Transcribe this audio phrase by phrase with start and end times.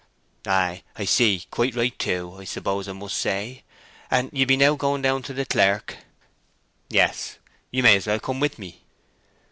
[0.47, 3.63] "Ay, I see: quite right, too, I suppose I must say.
[4.09, 5.95] And you be now going down to the clerk."
[6.89, 7.37] "Yes;
[7.69, 8.81] you may as well come with me."